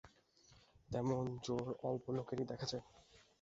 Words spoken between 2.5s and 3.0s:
দেখা যায়।